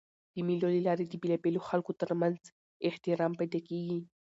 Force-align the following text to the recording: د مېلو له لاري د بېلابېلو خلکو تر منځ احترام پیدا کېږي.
د 0.33 0.35
مېلو 0.47 0.67
له 0.75 0.81
لاري 0.87 1.05
د 1.07 1.13
بېلابېلو 1.21 1.65
خلکو 1.69 1.91
تر 2.01 2.09
منځ 2.21 2.39
احترام 2.87 3.31
پیدا 3.39 3.59
کېږي. 3.67 3.99